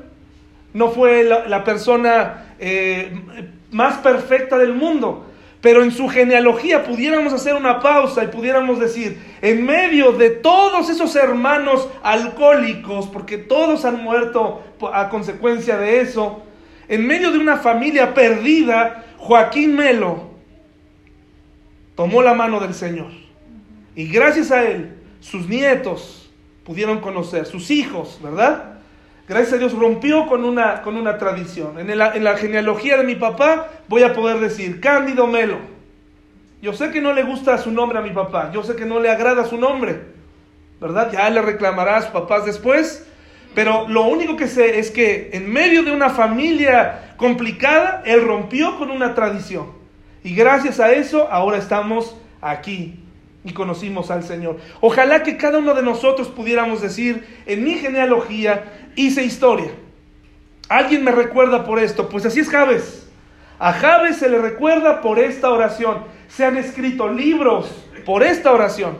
[0.73, 3.17] no fue la, persona eh,
[3.71, 5.25] más perfecta del mundo,
[5.61, 10.89] pero en su genealogía pudiéramos hacer una pausa y pudiéramos decir, en medio de todos
[10.89, 16.43] esos hermanos alcohólicos, porque todos han muerto a consecuencia de eso,
[16.87, 20.29] en medio de una familia perdida, Joaquín Melo
[21.95, 23.11] tomó la mano del Señor.
[23.95, 24.94] Y gracias a él,
[25.25, 26.29] sus nietos
[26.63, 28.75] pudieron conocer, sus hijos, ¿verdad?
[29.27, 31.79] Gracias a Dios rompió con una, con una tradición.
[31.79, 35.57] En la, en la genealogía de mi papá voy a poder decir, Cándido Melo.
[36.61, 38.99] Yo sé que no le gusta su nombre a mi papá, yo sé que no
[38.99, 39.99] le agrada su nombre,
[40.79, 41.11] ¿verdad?
[41.11, 43.07] Ya le reclamará a sus papás después,
[43.55, 48.77] pero lo único que sé es que en medio de una familia complicada, él rompió
[48.77, 49.71] con una tradición.
[50.23, 53.04] Y gracias a eso, ahora estamos aquí
[53.45, 54.57] y conocimos al Señor.
[54.81, 59.71] Ojalá que cada uno de nosotros pudiéramos decir, en mi genealogía hice historia.
[60.67, 63.07] Alguien me recuerda por esto, pues así es Jabes.
[63.59, 66.03] A Jabes se le recuerda por esta oración.
[66.27, 67.71] Se han escrito libros
[68.03, 68.97] por esta oración.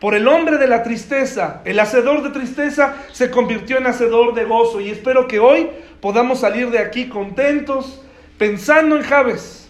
[0.00, 4.44] Por el hombre de la tristeza, el hacedor de tristeza se convirtió en hacedor de
[4.44, 4.80] gozo.
[4.82, 5.70] Y espero que hoy
[6.02, 8.02] podamos salir de aquí contentos,
[8.36, 9.65] pensando en Jabes.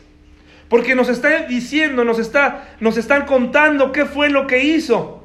[0.68, 5.22] Porque nos está diciendo, nos, está, nos están contando qué fue lo que hizo.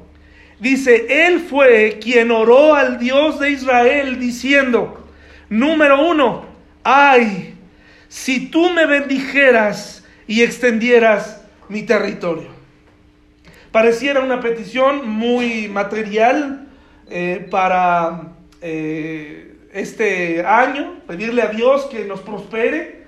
[0.60, 5.08] Dice, Él fue quien oró al Dios de Israel diciendo,
[5.48, 6.44] número uno,
[6.84, 7.54] ay,
[8.08, 12.48] si tú me bendijeras y extendieras mi territorio.
[13.72, 16.68] Pareciera una petición muy material
[17.08, 23.01] eh, para eh, este año, pedirle a Dios que nos prospere.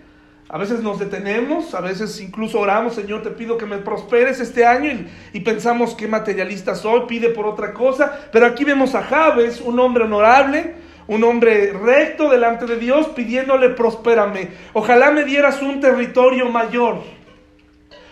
[0.48, 4.66] A veces nos detenemos, a veces incluso oramos, Señor, te pido que me prosperes este
[4.66, 4.90] año
[5.32, 8.28] y, pensamos qué materialista soy, pide por otra cosa.
[8.30, 10.74] Pero aquí vemos a Jabes, un hombre honorable,
[11.06, 14.50] un hombre recto delante de Dios, pidiéndole prospérame.
[14.74, 17.02] Ojalá me dieras un territorio mayor.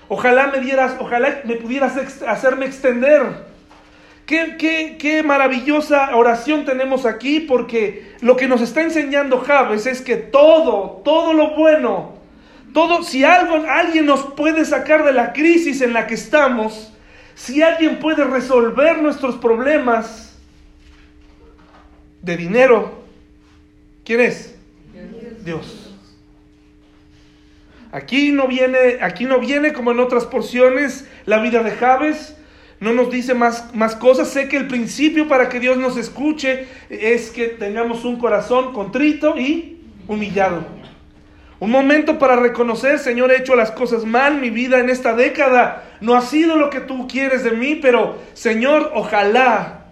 [0.09, 3.53] Ojalá me dieras, ojalá me pudieras hacerme extender.
[4.25, 10.01] Qué, qué, qué maravillosa oración tenemos aquí porque lo que nos está enseñando Jabes es
[10.01, 12.22] que todo, todo lo bueno,
[12.73, 16.93] todo, si algo, alguien nos puede sacar de la crisis en la que estamos,
[17.35, 20.39] si alguien puede resolver nuestros problemas
[22.21, 23.03] de dinero,
[24.05, 24.55] ¿quién es?
[25.45, 25.95] Dios.
[27.91, 32.37] Aquí no viene, aquí no viene como en otras porciones la vida de Jabes.
[32.81, 34.29] No nos dice más, más cosas.
[34.29, 39.39] Sé que el principio para que Dios nos escuche es que tengamos un corazón contrito
[39.39, 40.82] y humillado.
[41.63, 45.85] Un momento para reconocer, Señor, he hecho las cosas mal, mi vida en esta década
[46.01, 49.85] no ha sido lo que tú quieres de mí, pero Señor, ojalá,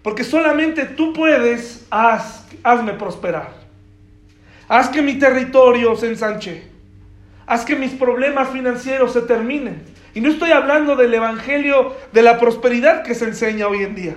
[0.00, 3.50] porque solamente tú puedes, haz, hazme prosperar.
[4.66, 6.62] Haz que mi territorio se ensanche.
[7.46, 9.82] Haz que mis problemas financieros se terminen.
[10.14, 14.14] Y no estoy hablando del evangelio de la prosperidad que se enseña hoy en día.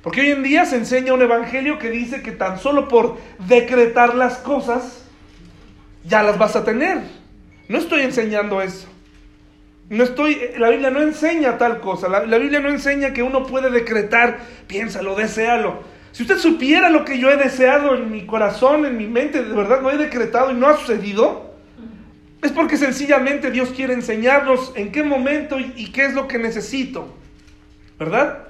[0.00, 3.16] Porque hoy en día se enseña un evangelio que dice que tan solo por
[3.48, 5.03] decretar las cosas
[6.04, 6.98] ya las vas a tener.
[7.68, 8.88] No estoy enseñando eso.
[9.88, 12.08] No estoy, la Biblia no enseña tal cosa.
[12.08, 15.82] La, Biblia no enseña que uno puede decretar, piénsalo, deséalo.
[16.12, 19.54] Si usted supiera lo que yo he deseado en mi corazón, en mi mente, de
[19.54, 21.54] verdad lo he decretado y no ha sucedido,
[22.40, 27.14] es porque sencillamente Dios quiere enseñarnos en qué momento y qué es lo que necesito.
[27.98, 28.44] ¿Verdad?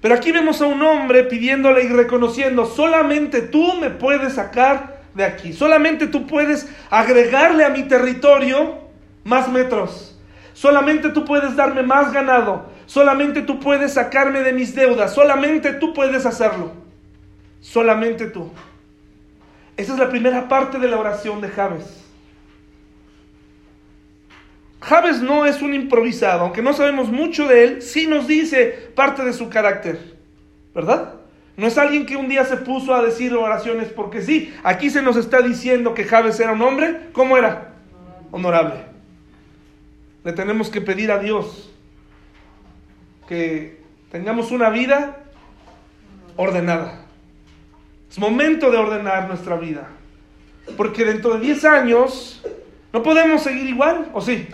[0.00, 5.24] Pero aquí vemos a un hombre pidiéndole y reconociendo, solamente tú me puedes sacar de
[5.24, 8.78] aquí, solamente tú puedes agregarle a mi territorio
[9.24, 10.16] más metros,
[10.52, 15.94] solamente tú puedes darme más ganado, solamente tú puedes sacarme de mis deudas, solamente tú
[15.94, 16.72] puedes hacerlo,
[17.60, 18.52] solamente tú.
[19.78, 22.04] Esa es la primera parte de la oración de Javes.
[24.80, 29.24] Javes no es un improvisado, aunque no sabemos mucho de él, sí nos dice parte
[29.24, 30.18] de su carácter,
[30.74, 31.14] ¿verdad?
[31.56, 34.54] No es alguien que un día se puso a decir oraciones porque sí.
[34.62, 37.72] Aquí se nos está diciendo que Javes era un hombre, ¿cómo era?
[38.30, 38.84] Honorable.
[40.24, 41.70] Le tenemos que pedir a Dios
[43.26, 45.18] que tengamos una vida
[46.36, 47.00] ordenada.
[48.10, 49.88] Es momento de ordenar nuestra vida.
[50.76, 52.42] Porque dentro de 10 años
[52.92, 54.48] no podemos seguir igual, ¿o sí?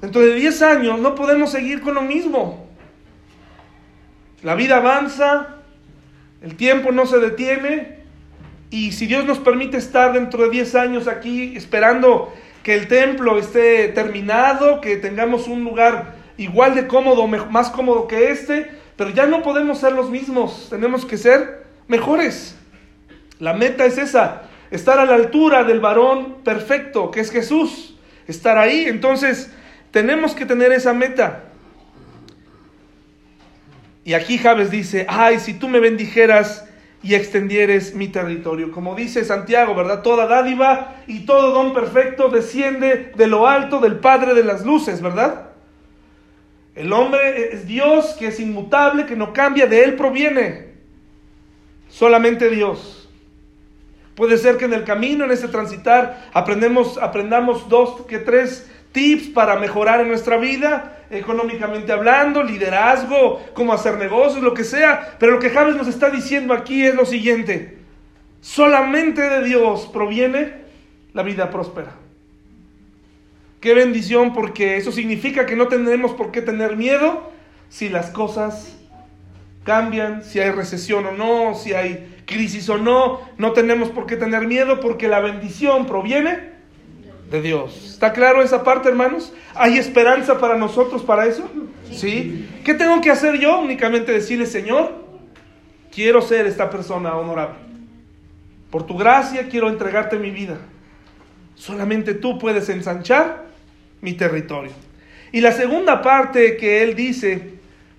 [0.00, 2.61] Dentro de 10 años no podemos seguir con lo mismo.
[4.42, 5.56] La vida avanza,
[6.42, 7.98] el tiempo no se detiene
[8.70, 12.32] y si Dios nos permite estar dentro de 10 años aquí esperando
[12.64, 18.30] que el templo esté terminado, que tengamos un lugar igual de cómodo, más cómodo que
[18.30, 22.56] este, pero ya no podemos ser los mismos, tenemos que ser mejores.
[23.38, 28.58] La meta es esa, estar a la altura del varón perfecto, que es Jesús, estar
[28.58, 28.86] ahí.
[28.86, 29.52] Entonces,
[29.90, 31.51] tenemos que tener esa meta.
[34.04, 36.68] Y aquí Javes dice, ay, si tú me bendijeras
[37.02, 38.70] y extendieres mi territorio.
[38.70, 40.02] Como dice Santiago, ¿verdad?
[40.02, 45.02] Toda dádiva y todo don perfecto desciende de lo alto del Padre de las Luces,
[45.02, 45.50] ¿verdad?
[46.74, 50.72] El hombre es Dios que es inmutable, que no cambia, de Él proviene.
[51.88, 53.10] Solamente Dios.
[54.14, 59.28] Puede ser que en el camino, en ese transitar, aprendemos, aprendamos dos que tres tips
[59.28, 65.16] para mejorar en nuestra vida, económicamente hablando, liderazgo, cómo hacer negocios, lo que sea.
[65.18, 67.78] Pero lo que Javes nos está diciendo aquí es lo siguiente.
[68.40, 70.54] Solamente de Dios proviene
[71.12, 71.92] la vida próspera.
[73.60, 77.30] Qué bendición porque eso significa que no tendremos por qué tener miedo
[77.68, 78.76] si las cosas
[79.64, 83.20] cambian, si hay recesión o no, si hay crisis o no.
[83.38, 86.51] No tenemos por qué tener miedo porque la bendición proviene
[87.32, 87.94] de Dios.
[87.94, 89.32] ¿Está claro esa parte, hermanos?
[89.54, 91.50] ¿Hay esperanza para nosotros para eso?
[91.90, 92.48] ¿Sí?
[92.62, 93.58] ¿Qué tengo que hacer yo?
[93.58, 94.92] Únicamente decirle, Señor,
[95.92, 97.56] quiero ser esta persona honorable.
[98.70, 100.58] Por tu gracia quiero entregarte mi vida.
[101.54, 103.46] Solamente tú puedes ensanchar
[104.00, 104.72] mi territorio.
[105.32, 107.54] Y la segunda parte que él dice,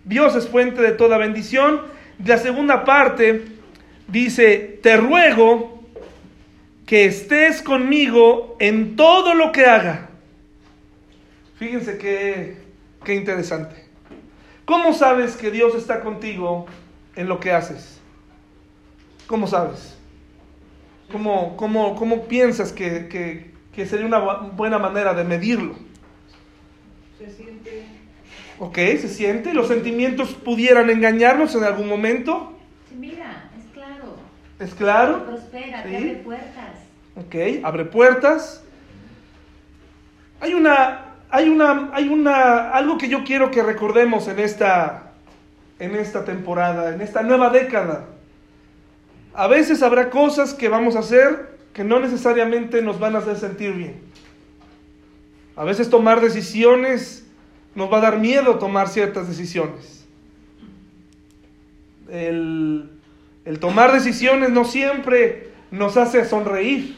[0.06, 1.82] Dios es fuente de toda bendición.
[2.24, 3.46] La segunda parte
[4.08, 5.73] dice, te ruego
[6.94, 10.12] que estés conmigo en todo lo que haga.
[11.56, 12.56] Fíjense qué,
[13.04, 13.76] qué interesante.
[14.64, 16.68] ¿Cómo sabes que Dios está contigo
[17.16, 18.00] en lo que haces?
[19.26, 19.98] ¿Cómo sabes?
[21.12, 25.74] ¿Cómo, cómo, cómo piensas que, que, que sería una buena manera de medirlo?
[27.18, 27.86] Se siente.
[28.60, 29.56] Ok, se siente.
[29.56, 32.56] ¿Los sentimientos pudieran engañarnos en algún momento?
[32.96, 34.18] Mira, es claro.
[34.60, 35.26] ¿Es claro?
[35.26, 35.96] Prospera, Sí.
[35.96, 36.74] abre puertas.
[37.16, 38.64] Ok, abre puertas.
[40.40, 45.12] Hay una, hay una, hay una, algo que yo quiero que recordemos en esta,
[45.80, 48.06] en esta temporada, en esta nueva década.
[49.34, 53.38] A veces habrá cosas que vamos a hacer que no necesariamente nos van a hacer
[53.38, 54.02] sentir bien.
[55.56, 57.26] A veces tomar decisiones
[57.74, 60.06] nos va a dar miedo tomar ciertas decisiones.
[62.10, 62.92] El,
[63.46, 66.96] el tomar decisiones no siempre nos hace sonreír.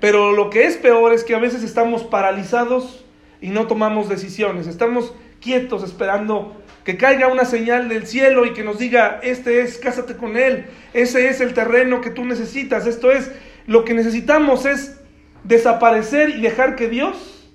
[0.00, 3.04] Pero lo que es peor es que a veces estamos paralizados
[3.40, 4.66] y no tomamos decisiones.
[4.66, 9.76] Estamos quietos esperando que caiga una señal del cielo y que nos diga, este es,
[9.78, 13.30] cásate con él, ese es el terreno que tú necesitas, esto es,
[13.66, 14.98] lo que necesitamos es
[15.44, 17.46] desaparecer y dejar que Dios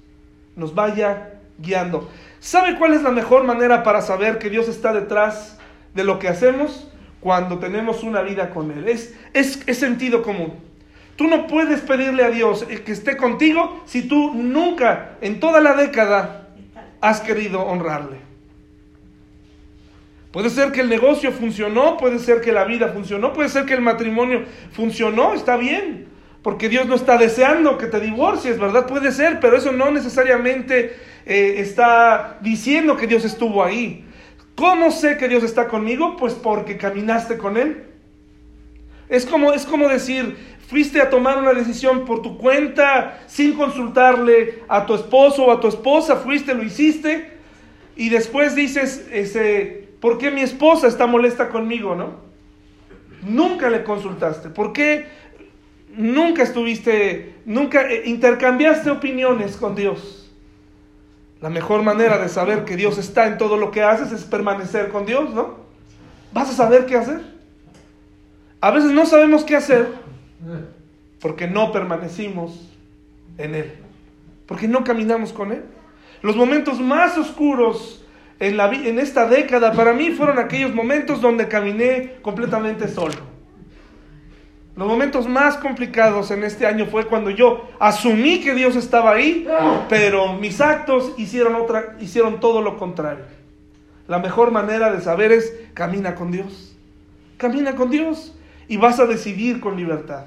[0.55, 2.11] nos vaya guiando.
[2.39, 5.57] ¿Sabe cuál es la mejor manera para saber que Dios está detrás
[5.93, 6.89] de lo que hacemos?
[7.19, 8.87] Cuando tenemos una vida con Él.
[8.87, 10.53] Es, es, sentido común.
[11.15, 15.75] Tú no puedes pedirle a Dios que esté contigo si tú nunca en toda la
[15.75, 16.49] década
[17.01, 18.17] has querido honrarle.
[20.31, 23.75] Puede ser que el negocio funcionó, puede ser que la vida funcionó, puede ser que
[23.75, 26.07] el matrimonio funcionó, está bien,
[26.41, 28.87] porque Dios no está deseando que te divorcies, ¿verdad?
[28.87, 30.95] Puede ser, pero eso no necesariamente
[31.27, 34.03] eh, está diciendo que Dios estuvo ahí.
[34.56, 36.16] ¿Cómo sé que Dios está conmigo?
[36.18, 37.86] Pues porque caminaste con Él.
[39.10, 40.38] Es como, es como decir,
[40.68, 45.60] fuiste a tomar una decisión por tu cuenta, sin consultarle a tu esposo o a
[45.60, 47.32] tu esposa, fuiste, lo hiciste,
[47.95, 52.22] y después dices, ese, ¿por qué mi esposa está molesta conmigo, no?
[53.22, 54.49] Nunca le consultaste.
[54.49, 55.06] ¿Por qué
[55.95, 60.22] nunca estuviste, nunca eh, intercambiaste opiniones con Dios?
[61.43, 64.87] La mejor manera de saber que Dios está en todo lo que haces es permanecer
[64.87, 65.57] con Dios, ¿no?
[66.31, 67.19] Vas a saber qué hacer.
[68.61, 69.89] A veces no sabemos qué hacer
[71.19, 72.69] porque no permanecimos
[73.37, 73.73] en Él,
[74.45, 75.65] porque no caminamos con Él.
[76.21, 78.05] Los momentos más oscuros
[78.39, 83.32] en, esta década para mí fueron aquellos momentos donde caminé completamente solo.
[84.76, 89.47] Los momentos más complicados en este año fue cuando yo asumí que Dios estaba ahí,
[89.88, 93.26] pero mis actos hicieron, otra, hicieron todo lo contrario.
[94.07, 96.76] La mejor manera de saber es camina con Dios.
[97.38, 98.34] Camina con Dios
[98.67, 100.26] y vas a decidir con libertad.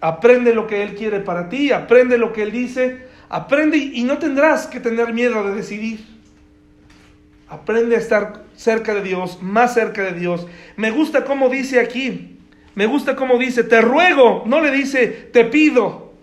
[0.00, 4.16] Aprende lo que Él quiere para ti, aprende lo que Él dice, aprende y no
[4.16, 6.00] tendrás que tener miedo de decidir.
[7.46, 10.46] Aprende a estar cerca de Dios, más cerca de Dios.
[10.76, 12.39] Me gusta cómo dice aquí,
[12.80, 16.14] me gusta cómo dice, te ruego, no le dice, te pido,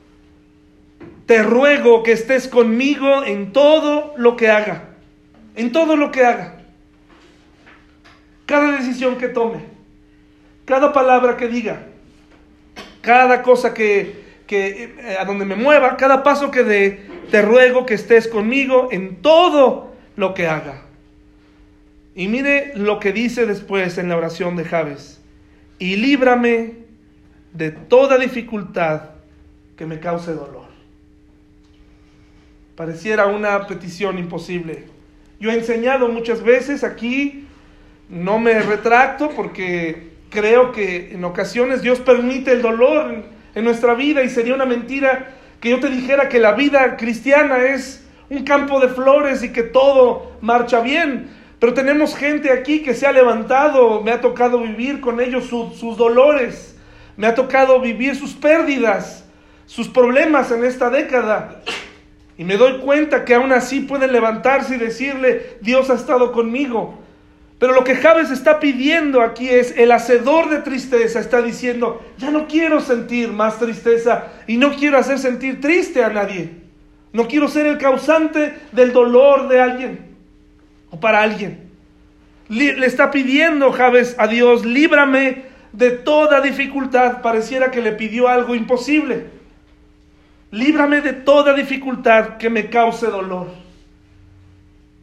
[1.28, 4.86] te ruego que estés conmigo en todo lo que haga,
[5.56, 6.56] en todo lo que haga.
[8.48, 9.60] Cada decisión que tome,
[10.66, 11.84] cada palabra que diga,
[13.02, 17.86] cada cosa que, que eh, a donde me mueva, cada paso que dé, te ruego
[17.86, 20.82] que estés conmigo en todo lo que haga.
[22.16, 25.17] Y mire lo que dice después en la oración de Javes.
[25.80, 26.74] Y líbrame
[27.54, 29.02] de toda dificultad
[29.76, 30.68] que me cause dolor.
[32.76, 34.86] Pareciera una petición imposible.
[35.40, 37.48] Yo he enseñado muchas veces aquí,
[38.10, 43.24] no me retracto porque creo que en ocasiones Dios permite el dolor
[43.56, 47.58] en, nuestra vida y sería una mentira que yo te dijera que la vida cristiana
[47.58, 51.30] es un campo de flores y que todo marcha bien.
[51.60, 55.72] Pero tenemos gente aquí que se ha levantado, me ha tocado vivir con ellos su-
[55.72, 56.78] sus dolores,
[57.16, 59.26] me ha tocado vivir sus pérdidas,
[59.66, 61.62] sus problemas en esta década.
[62.38, 67.00] Y me doy cuenta que aún así pueden levantarse y decirle, Dios ha estado conmigo.
[67.58, 72.30] Pero lo que Javes está pidiendo aquí es, el hacedor de tristeza está diciendo, ya
[72.30, 76.52] no quiero sentir más tristeza y no quiero hacer sentir triste a nadie.
[77.14, 80.07] No quiero ser el causante del dolor de alguien
[80.90, 81.70] o para alguien.
[82.50, 87.22] Le está pidiendo Javes a Dios, líbrame de toda dificultad.
[87.22, 89.30] Pareciera que le pidió algo imposible.
[90.52, 93.48] Líbrame de toda dificultad que me cause dolor.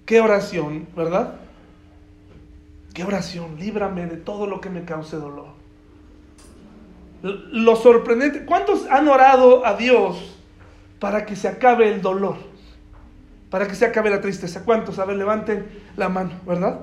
[0.07, 1.35] Qué oración, ¿verdad?
[2.95, 5.49] Qué oración, líbrame de todo lo que me cause dolor.
[7.23, 10.37] Lo sorprendente, ¿cuántos han orado a Dios
[11.01, 12.37] para que se acabe el dolor?
[13.55, 14.65] Para que se acabe la tristeza.
[14.65, 14.99] ¿Cuántos?
[14.99, 15.65] A ver, levanten
[15.97, 16.81] la mano, ¿verdad?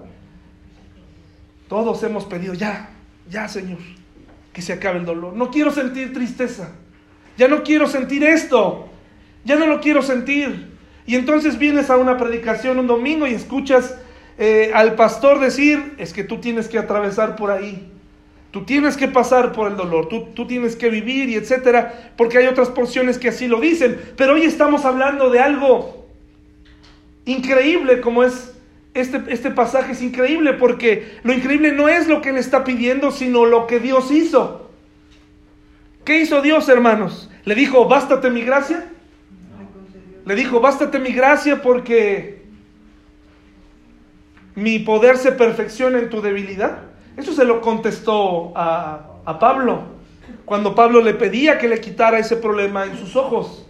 [1.67, 2.91] Todos hemos pedido, ya,
[3.29, 3.79] ya Señor,
[4.53, 5.33] que se acabe el dolor.
[5.33, 6.71] No quiero sentir tristeza.
[7.37, 8.87] Ya no quiero sentir esto.
[9.43, 10.77] Ya no lo quiero sentir.
[11.05, 13.97] Y entonces vienes a una predicación un domingo y escuchas
[14.37, 17.91] eh, al pastor decir, es que tú tienes que atravesar por ahí.
[18.51, 22.37] Tú tienes que pasar por el dolor, tú, tú tienes que vivir y etcétera, porque
[22.37, 23.99] hay otras porciones que así lo dicen.
[24.15, 26.00] Pero hoy estamos hablando de algo
[27.25, 28.53] increíble como es
[28.93, 33.11] este, este pasaje, es increíble porque lo increíble no es lo que él está pidiendo,
[33.11, 34.69] sino lo que Dios hizo.
[36.03, 37.29] ¿Qué hizo Dios, hermanos?
[37.45, 38.85] Le dijo, bástate mi gracia.
[40.25, 42.41] Le dijo, bástate mi gracia porque
[44.55, 46.79] mi poder se perfecciona en tu debilidad.
[47.17, 49.83] Eso se lo contestó a, a Pablo,
[50.45, 53.67] cuando Pablo le pedía que le quitara ese problema en sus ojos,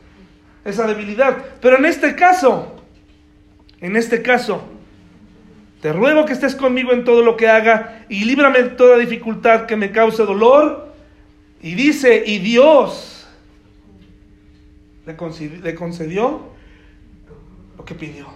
[0.65, 1.37] esa debilidad.
[1.61, 2.80] Pero en este caso,
[3.81, 4.63] en este caso,
[5.81, 9.65] te ruego que estés conmigo en todo lo que haga y líbrame de toda dificultad
[9.65, 10.93] que me cause dolor.
[11.63, 13.27] Y dice, y Dios
[15.05, 16.51] le concedi- le concedió
[17.77, 18.27] lo que pidió.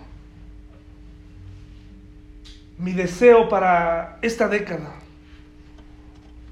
[2.78, 4.96] Mi deseo para esta década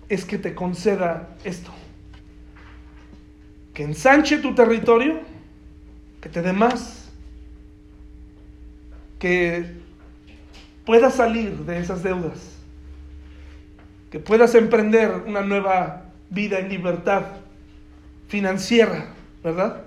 [0.09, 1.71] es que te conceda esto.
[3.73, 5.19] Que ensanche tu territorio,
[6.21, 6.92] que te dé más,
[9.23, 9.63] que
[10.85, 12.57] puedas salir de esas deudas,
[14.11, 17.23] que puedas emprender una nueva vida en libertad
[18.27, 19.83] financiera, ¿verdad?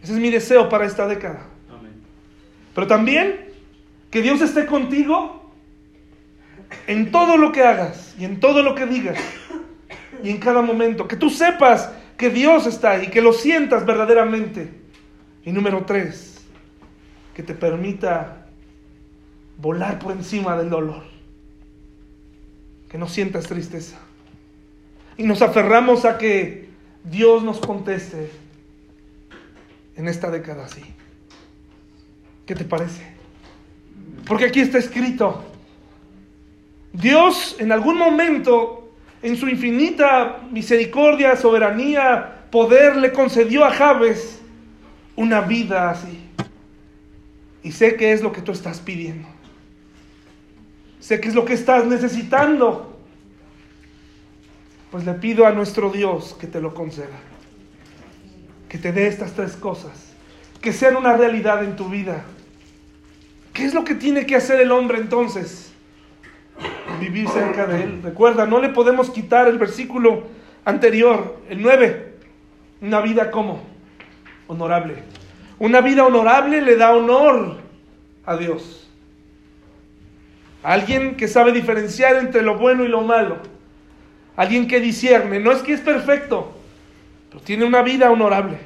[0.00, 1.40] Ese es mi deseo para esta década.
[1.68, 1.94] Amén.
[2.72, 3.46] Pero también
[4.12, 5.52] que Dios esté contigo
[6.86, 9.18] en todo lo que hagas y en todo lo que digas
[10.22, 11.08] y en cada momento.
[11.08, 14.68] Que tú sepas que Dios está ahí, que lo sientas verdaderamente.
[15.44, 16.33] Y número tres,
[17.34, 18.46] que te permita
[19.58, 21.02] volar por encima del dolor.
[22.88, 23.98] Que no sientas tristeza.
[25.16, 26.68] Y nos aferramos a que
[27.04, 28.30] Dios nos conteste
[29.96, 30.82] en esta década así.
[32.46, 33.02] ¿Qué te parece?
[34.26, 35.44] Porque aquí está escrito.
[36.92, 44.40] Dios en algún momento, en su infinita misericordia, soberanía, poder, le concedió a Jabes
[45.16, 46.23] una vida así.
[47.64, 49.26] Y sé que es lo que tú estás pidiendo.
[51.00, 52.98] Sé que es lo que estás necesitando.
[54.90, 57.18] Pues le pido a nuestro Dios que te lo conceda.
[58.68, 60.12] Que te dé estas tres cosas.
[60.60, 62.24] Que sean una realidad en tu vida.
[63.54, 65.72] ¿Qué es lo que tiene que hacer el hombre entonces?
[67.00, 68.02] Vivir cerca de él.
[68.02, 70.24] Recuerda, no le podemos quitar el versículo
[70.66, 72.14] anterior, el 9.
[72.82, 73.62] Una vida como
[74.48, 75.23] honorable.
[75.58, 77.58] Una vida honorable le da honor
[78.26, 78.88] a Dios.
[80.62, 83.36] Alguien que sabe diferenciar entre lo bueno y lo malo.
[84.36, 85.38] Alguien que discierne.
[85.38, 86.52] No es que es perfecto,
[87.28, 88.58] pero tiene una vida honorable.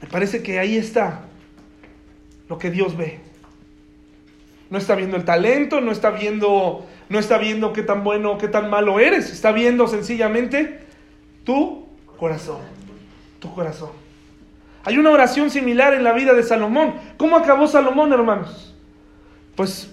[0.00, 1.22] Me parece que ahí está
[2.48, 3.20] lo que Dios ve.
[4.70, 8.38] No está viendo el talento, no está viendo, no está viendo qué tan bueno o
[8.38, 9.30] qué tan malo eres.
[9.30, 10.80] Está viendo sencillamente
[11.44, 11.86] tu
[12.16, 12.62] corazón.
[13.38, 14.05] Tu corazón.
[14.86, 16.94] Hay una oración similar en la vida de Salomón.
[17.16, 18.72] ¿Cómo acabó Salomón, hermanos?
[19.56, 19.92] Pues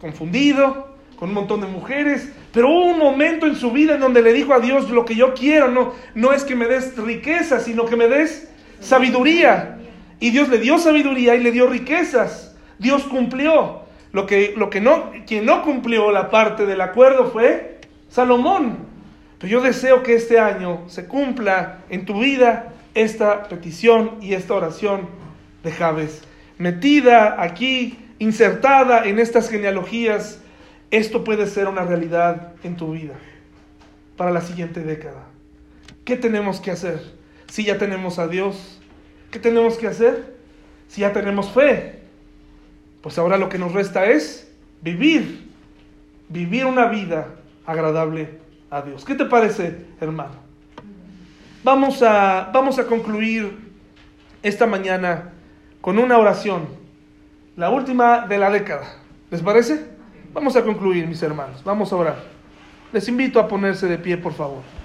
[0.00, 4.22] confundido, con un montón de mujeres, pero hubo un momento en su vida en donde
[4.22, 7.58] le dijo a Dios, lo que yo quiero no, no es que me des riqueza,
[7.58, 9.78] sino que me des sabiduría.
[10.20, 12.56] Y Dios le dio sabiduría y le dio riquezas.
[12.78, 13.80] Dios cumplió.
[14.12, 18.86] Lo que, lo que no, quien no cumplió la parte del acuerdo fue Salomón.
[19.40, 24.54] Pero yo deseo que este año se cumpla en tu vida esta petición y esta
[24.54, 25.08] oración
[25.62, 26.22] de Javes.
[26.58, 30.40] Metida aquí, insertada en estas genealogías,
[30.90, 33.14] esto puede ser una realidad en tu vida
[34.16, 35.26] para la siguiente década.
[36.04, 37.00] ¿Qué tenemos que hacer?
[37.48, 38.80] Si ya tenemos a Dios,
[39.30, 40.36] ¿qué tenemos que hacer?
[40.88, 42.00] Si ya tenemos fe,
[43.02, 44.50] pues ahora lo que nos resta es
[44.82, 45.48] vivir,
[46.28, 47.28] vivir una vida
[47.64, 48.38] agradable
[48.70, 49.04] a Dios.
[49.04, 50.47] ¿Qué te parece, hermano?
[51.64, 53.72] Vamos a, vamos a concluir
[54.42, 55.32] esta mañana
[55.80, 56.68] con una oración,
[57.56, 58.86] la última de la década.
[59.30, 59.86] ¿Les parece?
[60.32, 61.62] Vamos a concluir, mis hermanos.
[61.64, 62.16] Vamos a orar.
[62.92, 64.62] Les invito a ponerse de pie, por favor.